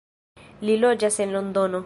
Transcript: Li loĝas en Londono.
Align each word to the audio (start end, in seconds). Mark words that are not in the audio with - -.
Li 0.69 0.77
loĝas 0.85 1.23
en 1.27 1.37
Londono. 1.39 1.79